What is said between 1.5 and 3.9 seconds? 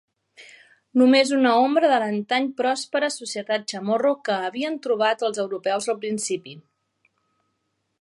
ombra de l'antany pròspera societat